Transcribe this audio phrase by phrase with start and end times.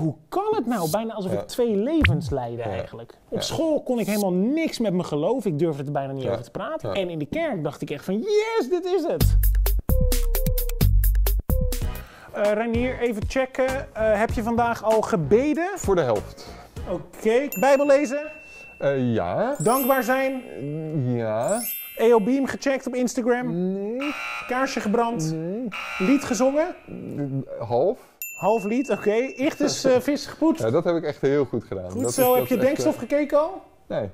[0.00, 0.90] Hoe kan het nou?
[0.90, 1.40] Bijna alsof Ja.
[1.40, 3.14] ik twee levens leidde eigenlijk.
[3.28, 5.44] Op school kon ik helemaal niks met mijn geloof.
[5.44, 6.94] Ik durfde er bijna niet over te praten.
[6.94, 9.38] En in de kerk dacht ik echt van yes, dit is het.
[12.32, 13.94] Reinier, even checken.
[13.94, 15.68] Eh, heb je vandaag al gebeden?
[15.74, 16.46] Voor de helft.
[16.90, 17.48] Oké.
[17.60, 18.20] Bijbel lezen?
[18.78, 19.54] Eh, ja.
[19.58, 20.42] Dankbaar zijn?
[21.16, 21.60] Ja.
[21.96, 23.72] EO Beam gecheckt op Instagram?
[23.72, 24.14] Nee.
[24.46, 25.32] Kaarsje gebrand?
[25.32, 25.68] Nee.
[25.98, 26.66] Lied gezongen?
[27.58, 27.98] Half.
[28.40, 29.14] Half lied, oké.
[29.36, 30.62] Ichtes eh vis gepoetst?
[30.62, 31.90] Ja, dat heb ik echt heel goed gedaan.
[31.90, 32.32] Goed dat zo.
[32.32, 33.62] is- heb je is echt, denkstof gekeken al?
[33.88, 34.08] eh, Nee.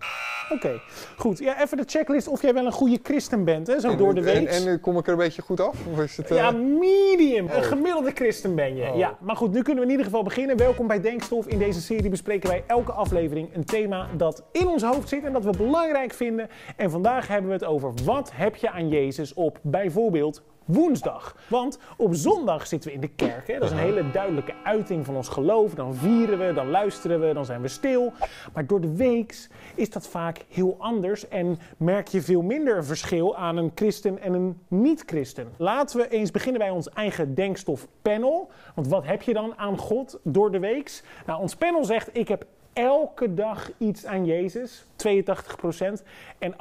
[0.52, 0.80] Oké,
[1.16, 1.38] goed.
[1.38, 3.80] Ja, even de checklist of jij wel een goede christen bent, hè?
[3.80, 4.34] zo En- door de week.
[4.36, 5.74] En, en eh, kom ik er een beetje goed af?
[5.92, 7.48] Of is het, eh, Ja, medium.
[7.50, 8.90] Een gemiddelde christen ben je.
[8.90, 8.96] Oh.
[8.96, 10.56] Ja, maar goed, nu kunnen we in ieder geval beginnen.
[10.56, 11.46] Welkom bij Denkstof.
[11.46, 15.32] In deze serie bespreken wij elke aflevering een thema dat in ons hoofd zit en
[15.32, 16.48] dat we belangrijk vinden.
[16.76, 21.36] En vandaag hebben we het over wat heb je aan Jezus op bijvoorbeeld woensdag.
[21.48, 23.46] Want op zondag zitten we in de kerk.
[23.46, 23.54] Hè?
[23.58, 25.74] Dat is een hele duidelijke uiting van ons geloof.
[25.74, 28.12] Dan vieren we, dan luisteren we, dan zijn we stil.
[28.52, 33.36] Maar door de weeks is dat vaak heel anders en merk je veel minder verschil
[33.36, 35.48] aan een christen en een niet-christen.
[35.56, 38.50] Laten we eens beginnen bij ons eigen denkstofpanel.
[38.74, 41.02] Want wat heb je dan aan God door de weeks?
[41.26, 46.02] Nou, ons panel zegt: ik heb elke dag iets aan Jezus, 82%.
[46.38, 46.56] En 18%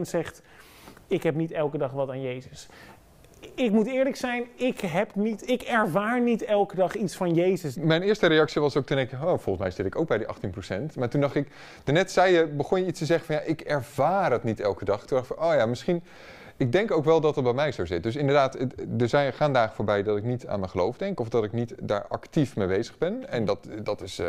[0.00, 0.42] zegt:
[1.10, 2.68] ik heb niet elke dag wat aan Jezus.
[3.64, 7.76] Ik moet eerlijk zijn, ik, heb niet, ik ervaar niet elke dag iets van Jezus.
[7.76, 10.26] Mijn eerste reactie was ook toen ik, oh, volgens mij zit ik ook bij die
[10.26, 10.94] 18%.
[10.98, 11.48] Maar toen dacht ik,
[11.84, 14.84] daarnet zei je, begon je iets te zeggen van ja, ik ervaar het niet elke
[14.84, 15.04] dag.
[15.04, 16.02] Toen dacht ik van, oh ja, misschien,
[16.56, 18.02] ik denk ook wel dat het bij mij zo zit.
[18.02, 18.54] Dus inderdaad,
[18.98, 21.52] er zijn, gaan dagen voorbij dat ik niet aan mijn geloof denk of dat ik
[21.52, 23.28] niet daar actief mee bezig ben.
[23.30, 24.26] En dat, dat is eh,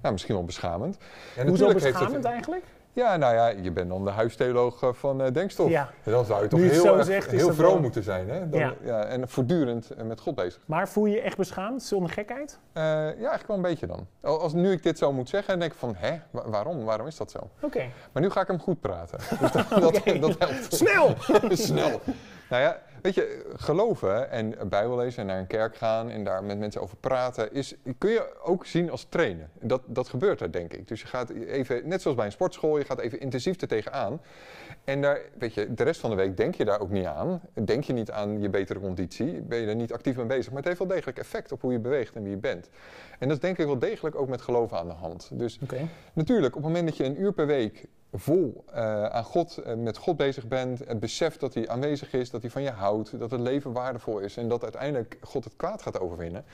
[0.00, 0.96] nou, misschien wel beschamend.
[1.36, 2.64] En Hoezo heeft beschamend het- eigenlijk?
[2.94, 5.68] Ja, nou ja, je bent dan de huistheoloog eh, van eh, Denkstof.
[5.70, 5.90] Ja.
[6.02, 8.28] Dan zou je toch heel, zo erg- zegt, is heel vroom wel- moeten zijn.
[8.30, 8.48] Hè?
[8.48, 8.74] Dan, Ja.
[8.84, 9.04] ja.
[9.04, 10.60] en voortdurend eh, met God bezig.
[10.66, 12.58] Maar voel je je echt beschaamd, zonder gekheid?
[12.72, 14.06] Eh, ja, eigenlijk wel een beetje dan.
[14.22, 16.84] Al- Als nu ik dit zo moet zeggen, dan denk ik van, hè, wa- waarom?
[16.84, 17.38] Waarom is dat zo?
[17.60, 17.84] Oké.
[18.12, 19.18] Maar nu ga ik hem goed praten.
[19.40, 19.80] Dus dat, dat,
[20.20, 20.74] dat helpt.
[20.74, 21.14] Snel!
[21.68, 22.00] Snel.
[22.50, 26.44] Nou ja, weet je, geloven en Bijbel lezen en naar een kerk gaan en daar
[26.44, 29.50] met mensen over praten, is, kun je ook zien als trainen.
[29.60, 30.88] Dat, dat gebeurt er, denk ik.
[30.88, 34.20] Dus je gaat even, net zoals bij een sportschool, je gaat even intensief er tegenaan.
[34.84, 37.40] En daar, weet je, de rest van de week denk je daar ook niet aan.
[37.64, 40.48] Denk je niet aan je betere conditie, ben je er niet actief mee bezig.
[40.48, 42.68] Maar het heeft wel degelijk effect op hoe je beweegt en wie je bent.
[43.18, 45.30] En dat is denk ik wel degelijk ook met geloven aan de hand.
[45.32, 45.58] Dus.
[46.12, 49.74] Natuurlijk, op het moment dat je een uur per week vol eh, aan God, eh,
[49.74, 53.18] met God bezig bent, het beseft dat hij aanwezig is, dat hij van je houdt,
[53.18, 56.44] dat het leven waardevol is en dat uiteindelijk God het kwaad gaat overwinnen.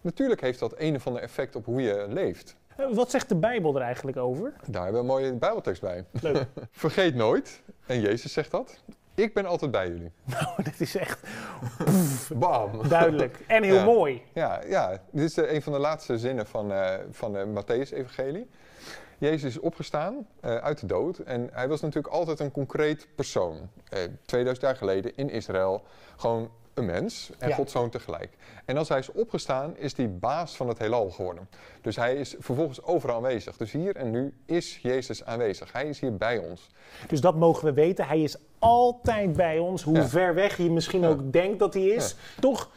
[0.00, 2.56] Natuurlijk heeft dat een of ander effect op hoe je leeft.
[2.76, 4.52] Eh, Wat zegt de Bijbel er eigenlijk over?
[4.66, 6.04] Daar hebben we een mooie Bijbeltekst bij.
[6.22, 6.46] Leuk.
[6.70, 8.82] Vergeet nooit, en Jezus zegt dat,
[9.14, 10.12] ik ben altijd bij jullie.
[10.24, 11.20] nou, dit is echt
[12.34, 12.88] Bam!
[12.88, 13.38] duidelijk.
[13.46, 13.84] En heel Ja.
[13.84, 14.22] mooi.
[14.32, 16.72] Ja, ja, dit is een van de laatste zinnen van,
[17.10, 18.48] van de Matthäus-evangelie.
[19.18, 23.68] Jezus is opgestaan eh, uit de dood en hij was natuurlijk altijd een concreet persoon.
[23.88, 25.82] Eh, 2000 jaar geleden in Israël
[26.16, 27.54] gewoon een mens en Ja.
[27.54, 28.36] Gods zoon tegelijk.
[28.64, 31.48] En als hij is opgestaan, is hij baas van het heelal geworden.
[31.80, 33.56] Dus hij is vervolgens overal aanwezig.
[33.56, 35.72] Dus hier en nu is Jezus aanwezig.
[35.72, 36.68] Hij is hier bij ons.
[37.08, 38.06] Dus dat mogen we weten.
[38.06, 39.82] Hij is altijd bij ons.
[39.82, 40.08] Hoe Ja.
[40.08, 41.08] ver weg je misschien Ja.
[41.08, 42.16] ook denkt dat hij is.
[42.40, 42.70] Toch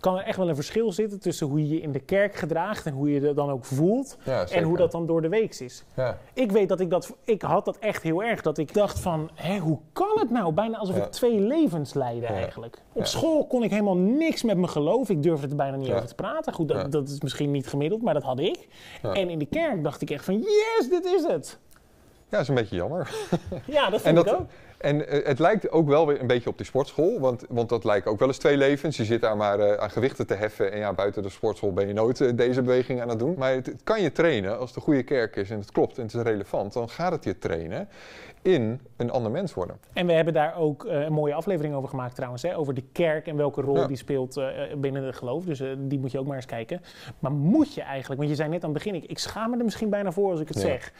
[0.00, 2.86] kan er echt wel een verschil zitten tussen hoe je je in de kerk gedraagt
[2.86, 4.16] en hoe je je dan ook voelt.
[4.24, 5.84] Ja, en hoe dat dan door de weeks is.
[5.96, 6.18] Ja.
[6.32, 8.42] Ik weet dat ik dat, ik had dat echt heel erg.
[8.42, 10.52] Dat ik dacht van, hé, hoe kan het nou?
[10.52, 11.04] Bijna alsof Ja.
[11.04, 12.82] ik twee levens leidde eigenlijk.
[12.92, 15.08] Op school kon ik helemaal niks met mijn geloof.
[15.08, 16.52] Ik durfde er bijna niet over te praten.
[16.52, 18.68] Goed, dat, dat is misschien niet gemiddeld, maar dat had ik.
[19.02, 21.58] En in de kerk dacht ik echt van, yes, dit is het.
[21.72, 21.78] ja,
[22.28, 23.10] dat is een beetje jammer.
[23.66, 24.46] Ja, dat En, vond ik dat, ook.
[24.78, 27.84] En eh, het lijkt ook wel weer een beetje op die sportschool, want, want dat
[27.84, 28.96] lijkt ook wel eens twee levens.
[28.96, 31.86] Je zit daar maar eh, aan gewichten te heffen en ja, buiten de sportschool ben
[31.86, 33.34] je nooit eh, deze beweging aan het doen.
[33.38, 36.02] Maar het, het kan je trainen als de goede kerk is en het klopt en
[36.02, 37.88] het is relevant, dan gaat het je trainen
[38.42, 39.76] in een ander mens worden.
[39.92, 42.42] En we hebben daar ook een mooie aflevering over gemaakt trouwens.
[42.42, 43.86] Hè, over de kerk en welke rol Ja.
[43.86, 44.40] die speelt
[44.76, 45.44] binnen het geloof.
[45.44, 46.80] Dus die moet je ook maar eens kijken.
[47.18, 48.94] Maar moet je eigenlijk, want je zei net aan het begin...
[48.94, 50.62] ik, ik schaam me er misschien bijna voor als ik het Ja.
[50.62, 50.92] zeg.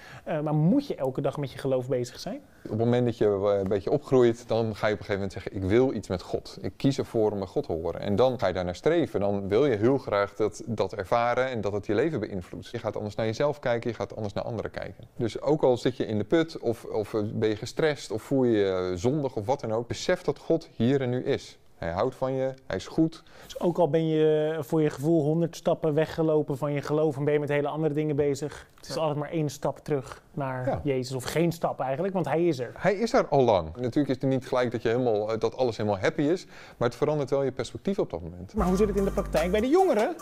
[0.42, 2.40] Maar moet je elke dag met je geloof bezig zijn?
[2.64, 5.14] Op het moment dat je eh, een beetje opgroeit, dan ga je op een gegeven
[5.14, 6.58] moment zeggen: Ik wil iets met God.
[6.60, 8.00] Ik kies ervoor om met God te horen.
[8.00, 9.20] En dan ga je daar naar streven.
[9.20, 12.68] Dan wil je heel graag dat, dat ervaren en dat het je leven beïnvloedt.
[12.68, 15.08] Je gaat anders naar jezelf kijken, je gaat anders naar anderen kijken.
[15.16, 18.22] Dus ook al zit je in de put, of, of eh, ben je gestrest, of
[18.22, 21.58] voel je je zondig of wat dan ook, besef dat God hier en nu is.
[21.78, 23.22] Hij houdt van je, hij is goed.
[23.44, 27.16] Dus ook al ben je voor je gevoel honderd stappen weggelopen van je geloof...
[27.16, 28.66] en ben je met hele andere dingen bezig...
[28.74, 30.80] het is altijd maar één stap terug naar Ja.
[30.84, 31.16] Jezus.
[31.16, 32.72] Of geen stap eigenlijk, want hij is er.
[32.76, 33.76] Hij is er al lang.
[33.76, 36.46] Natuurlijk is het niet gelijk dat, je helemaal, eh, dat alles helemaal happy is,
[36.76, 38.54] maar het verandert wel je perspectief op dat moment.
[38.54, 40.16] Maar hoe zit het in de praktijk bij de jongeren?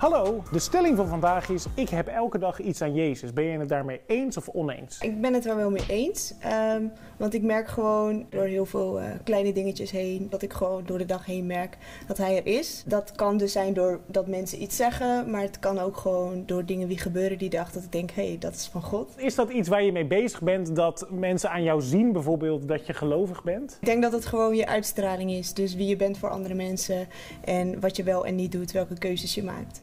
[0.00, 3.32] Hallo, de stelling van vandaag is: ik heb elke dag iets aan Jezus.
[3.32, 4.98] Ben je het daarmee eens of oneens?
[5.00, 6.34] Ik ben het er wel mee eens.
[6.40, 6.84] ehm,
[7.16, 10.98] want ik merk gewoon door heel veel eh, kleine dingetjes heen, dat ik gewoon door
[10.98, 11.76] de dag heen merk
[12.06, 12.82] dat hij er is.
[12.86, 16.64] Dat kan dus zijn door dat mensen iets zeggen, maar het kan ook gewoon door
[16.64, 19.14] dingen die gebeuren die dag dat ik denk, hé, hey, dat is van God.
[19.16, 22.86] Is dat iets waar je mee bezig bent dat mensen aan jou zien, bijvoorbeeld dat
[22.86, 23.76] je gelovig bent?
[23.80, 25.54] Ik denk dat het gewoon je uitstraling is.
[25.54, 27.08] Dus wie je bent voor andere mensen
[27.44, 29.82] en wat je wel en niet doet, welke keuzes je maakt.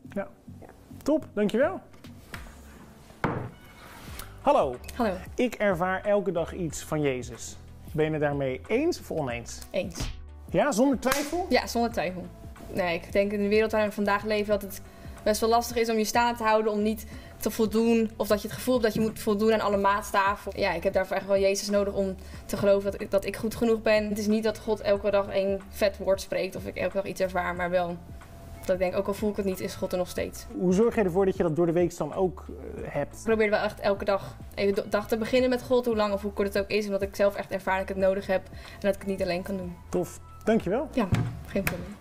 [1.03, 1.81] Top, dankjewel.
[4.41, 7.57] Hallo, Hallo, ik ervaar elke dag iets van Jezus.
[7.91, 9.59] Ben je het daarmee eens of oneens?
[9.71, 10.09] eens.
[10.49, 11.45] Ja, zonder twijfel?
[11.49, 12.25] Ja, zonder twijfel.
[12.73, 14.81] Nee, ik denk in de wereld waarin we vandaag leven dat het
[15.23, 17.05] best wel lastig is om je staande te houden, om niet
[17.37, 18.11] te voldoen.
[18.15, 20.59] Of dat je het gevoel hebt dat je moet voldoen aan alle maatstaven.
[20.59, 22.15] Ja, ik heb daarvoor echt wel Jezus nodig om
[22.45, 24.09] te geloven dat ik, dat ik goed genoeg ben.
[24.09, 27.05] Het is niet dat God elke dag een vet woord spreekt of ik elke dag
[27.05, 27.97] iets ervaar, maar wel
[28.67, 30.45] dat ik denk, ook al voel ik het niet, is God er nog steeds.
[30.59, 33.17] Hoe zorg je ervoor dat je dat door de week dan ook eh, hebt?
[33.17, 36.13] Ik probeer wel echt elke dag even de dag te beginnen met God, hoe lang
[36.13, 36.85] of hoe kort het ook is.
[36.85, 39.21] Omdat ik zelf echt ervaar dat ik het nodig heb en dat ik het niet
[39.21, 39.75] alleen kan doen.
[39.89, 40.87] Tof, dankjewel.
[40.91, 41.07] Ja,
[41.47, 41.95] geen probleem.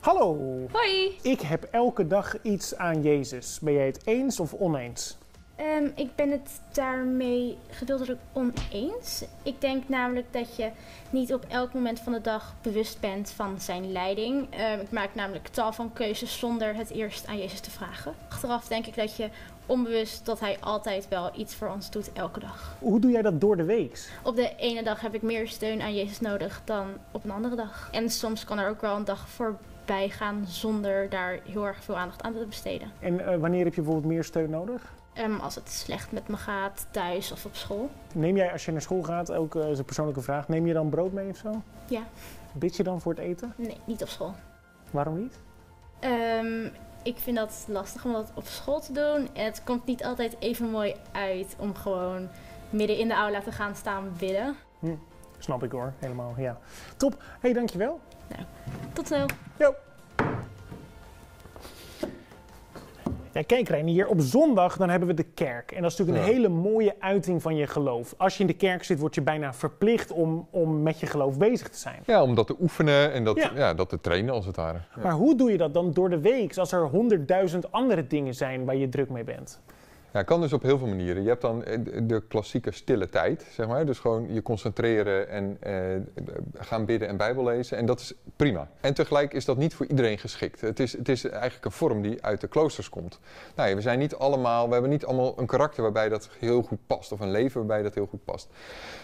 [0.00, 0.36] Hallo,
[0.72, 3.58] Hoi, ik heb elke dag iets aan Jezus.
[3.60, 5.18] Ben jij het eens of oneens?
[5.60, 9.24] Ehm, ik ben het daarmee gedeeltelijk oneens.
[9.42, 10.70] Ik denk namelijk dat je
[11.10, 14.46] niet op elk moment van de dag bewust bent van zijn leiding.
[14.50, 18.14] Ehm, ik maak namelijk tal van keuzes zonder het eerst aan Jezus te vragen.
[18.28, 19.28] Achteraf denk ik dat je
[19.66, 22.76] onbewust dat hij altijd wel iets voor ons doet elke dag.
[22.78, 24.10] Hoe doe jij dat door de week?
[24.22, 27.56] Op de ene dag heb ik meer steun aan Jezus nodig dan op een andere
[27.56, 27.88] dag.
[27.92, 29.28] En soms kan er ook wel een dag
[29.90, 32.90] voorbij gaan zonder daar heel erg veel aandacht aan te besteden.
[33.00, 34.92] En eh, wanneer heb je bijvoorbeeld meer steun nodig?
[35.12, 37.90] Ehm, als het slecht met me gaat, thuis of op school.
[38.14, 40.72] Neem jij als je naar school gaat, ook eh, is een persoonlijke vraag, neem je
[40.72, 41.62] dan brood mee of zo?
[41.88, 42.02] Ja.
[42.52, 43.54] Bid je dan voor het eten?
[43.56, 44.34] Nee, niet op school.
[44.90, 45.38] Waarom niet?
[45.98, 46.64] Ehm,
[47.02, 49.28] ik vind dat lastig om dat op school te doen.
[49.32, 52.28] En het komt niet altijd even mooi uit om gewoon
[52.70, 54.56] midden in de aula te gaan staan bidden.
[55.40, 56.58] Snap ik hoor, helemaal, ja.
[56.96, 58.00] Top, hé, hey, dankjewel.
[58.92, 59.26] Tot zo.
[59.58, 59.74] Jo.
[63.32, 65.72] Ja, kijk Reinier, op zondag dan hebben we de kerk.
[65.72, 66.36] En dat is natuurlijk een Ja.
[66.38, 68.14] hele mooie uiting van je geloof.
[68.16, 71.38] Als je in de kerk zit, word je bijna verplicht om, om met je geloof
[71.38, 72.02] bezig te zijn.
[72.06, 73.50] Ja, om dat te oefenen en dat, Ja.
[73.54, 73.74] ja.
[73.74, 74.78] dat te trainen als het ware.
[74.96, 75.02] Ja.
[75.02, 78.64] Maar hoe doe je dat dan door de week, als er honderdduizend andere dingen zijn
[78.64, 79.60] waar je druk mee bent?
[80.12, 81.22] Ja, kan dus op heel veel manieren.
[81.22, 83.86] Je hebt dan eh, de klassieke stille tijd, zeg maar.
[83.86, 85.74] Dus gewoon je concentreren en eh,
[86.54, 87.76] gaan bidden en Bijbel lezen.
[87.76, 88.68] En dat is prima.
[88.80, 90.60] En tegelijk is dat niet voor iedereen geschikt.
[90.60, 93.20] Het is, het is eigenlijk een vorm die uit de kloosters komt.
[93.54, 96.86] Nou we zijn niet allemaal, we hebben niet allemaal een karakter waarbij dat heel goed
[96.86, 97.12] past.
[97.12, 98.48] Of een leven waarbij dat heel goed past.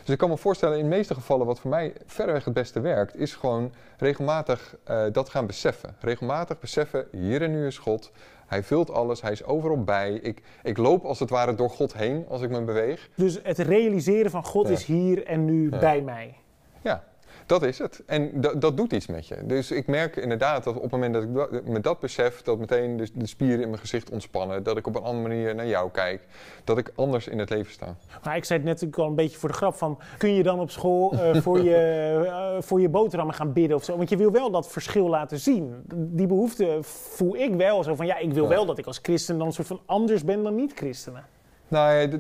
[0.00, 2.80] Dus ik kan me voorstellen, in de meeste gevallen, wat voor mij verreweg het beste
[2.80, 5.96] werkt, is gewoon regelmatig eh, dat gaan beseffen.
[6.00, 8.10] Regelmatig beseffen, hier en nu is God.
[8.46, 10.12] Hij vult alles, hij is overal bij.
[10.12, 13.08] Ik, ik loop als het ware door God heen als ik me beweeg.
[13.14, 14.72] Dus het realiseren van God Ja.
[14.72, 15.78] is hier en nu Ja.
[15.78, 16.34] bij mij.
[16.82, 17.04] Ja,
[17.46, 18.02] dat is het.
[18.06, 19.36] En dat- doet iets met je.
[19.46, 22.58] Dus ik merk inderdaad dat op het moment dat ik da- me dat besef, dat
[22.58, 25.66] meteen de, de spieren in mijn gezicht ontspannen, dat ik op een andere manier naar
[25.66, 26.26] jou kijk,
[26.64, 27.96] dat ik anders in het leven sta.
[28.24, 29.98] Maar ik zei het net natuurlijk al een beetje voor de grap van...
[30.18, 33.84] kun je dan op school eh, voor, je, eh, voor je boterhammen gaan bidden of
[33.84, 33.96] zo?
[33.96, 35.74] Want je wil wel dat verschil laten zien.
[35.94, 38.06] Die behoefte voel ik wel zo van...
[38.06, 38.48] ja, ik wil Ja.
[38.48, 41.24] wel dat ik als christen dan een soort van anders ben dan niet-christenen.
[41.68, 42.18] Nou ja,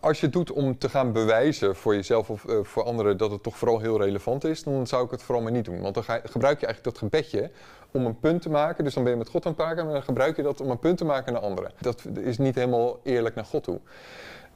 [0.00, 3.30] als je het doet om te gaan bewijzen voor jezelf of eh, voor anderen dat
[3.30, 5.80] het toch vooral heel relevant is, dan zou ik het vooral maar niet doen.
[5.80, 7.50] Want dan gebruik je eigenlijk dat gebedje
[7.90, 8.84] om een punt te maken.
[8.84, 10.70] Dus dan ben je met God aan het praten, maar dan gebruik je dat om
[10.70, 11.72] een punt te maken naar anderen.
[11.80, 13.80] Dat is niet helemaal eerlijk naar God toe.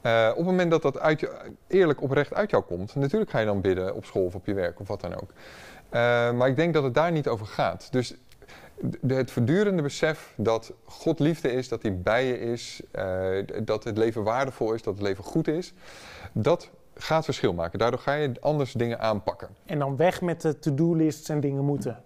[0.01, 1.31] Eh, op het moment dat dat uit je,
[1.67, 4.53] eerlijk oprecht uit jou komt, natuurlijk ga je dan bidden op school of op je
[4.53, 5.29] werk of wat dan ook.
[5.89, 7.87] Eh, maar ik denk dat het daar niet over gaat.
[7.91, 8.15] Dus
[9.01, 13.27] de- het voortdurende besef dat God liefde is, dat hij bij je is, eh,
[13.63, 15.73] dat het leven waardevol is, dat het leven goed is,
[16.33, 17.79] dat gaat verschil maken.
[17.79, 19.49] Daardoor ga je anders dingen aanpakken.
[19.65, 22.03] En dan weg met de to-do-lists en dingen moeten.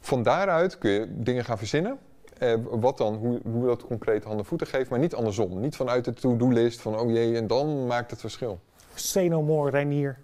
[0.00, 1.98] Van daaruit kun je dingen gaan verzinnen.
[2.38, 5.60] eh, wat dan, hoe, hoe dat concreet handen en voeten geeft, maar niet andersom.
[5.60, 8.60] Niet vanuit de to-do-list van oh jee, en dan maakt het verschil.
[8.94, 10.18] Say no more, Reinier.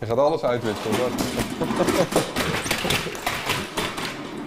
[0.00, 1.10] Je gaat alles uitwisselen.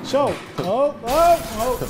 [0.09, 0.25] Zo.
[0.25, 1.81] Oh, oh, oh.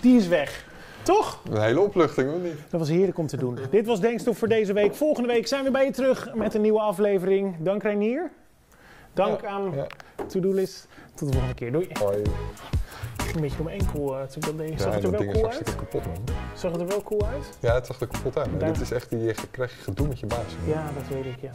[0.00, 0.64] Die is weg.
[1.02, 1.40] Toch?
[1.50, 2.56] Een hele opluchting, hoor niet?
[2.70, 3.58] Dat was heerlijk om te doen.
[3.70, 4.94] Dit was Denkstof voor deze week.
[4.94, 7.56] Volgende week zijn we bij je terug met een nieuwe aflevering.
[7.58, 8.30] Dank Reinier.
[9.12, 9.86] Dank Ja, aan ja.
[10.26, 10.86] To-Do-list.
[11.14, 11.72] Tot de volgende keer.
[11.72, 11.88] Doei.
[11.92, 12.22] Hoi.
[13.34, 14.14] Een beetje om enkel.
[14.18, 14.80] eh, dat deed.
[14.80, 15.76] Zag Ja, het er wel cool uit?
[15.76, 16.24] kapot, man.
[16.54, 17.44] Zag het er wel cool uit?
[17.60, 18.50] Ja, het zag er kapot uit.
[18.50, 20.38] Maar Daar- dit is echt, die, je krijg je gedoe met je baas.
[20.66, 21.50] Ja, dat weet ik, ja.